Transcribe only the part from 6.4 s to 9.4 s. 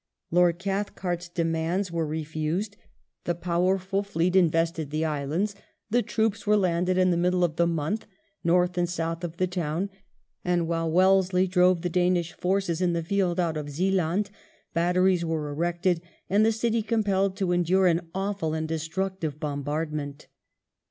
were landed in the middle of the month, north and south of